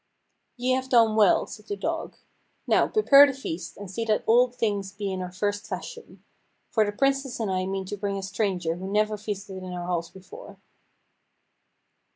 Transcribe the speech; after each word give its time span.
"Ye 0.57 0.71
have 0.71 0.89
done 0.89 1.15
well," 1.15 1.45
said 1.45 1.67
the 1.67 1.75
dog. 1.75 2.15
"Now, 2.65 2.87
prepare 2.87 3.27
the 3.27 3.33
feast, 3.33 3.77
and 3.77 3.87
see 3.87 4.03
that 4.05 4.23
all 4.25 4.47
things 4.47 4.91
be 4.91 5.11
in 5.13 5.21
our 5.21 5.31
first 5.31 5.67
fashion: 5.67 6.23
for 6.71 6.83
the 6.83 6.91
Princess 6.91 7.39
and 7.39 7.51
I 7.51 7.67
mean 7.67 7.85
to 7.85 7.97
bring 7.97 8.17
a 8.17 8.23
stranger 8.23 8.77
who 8.77 8.87
never 8.91 9.15
feasted 9.15 9.61
in 9.61 9.73
our 9.73 9.85
halls 9.85 10.09
before." 10.09 10.57